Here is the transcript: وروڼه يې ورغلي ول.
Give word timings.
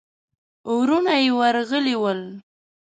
وروڼه 0.75 1.15
يې 1.23 1.29
ورغلي 1.39 1.95
ول. 2.01 2.21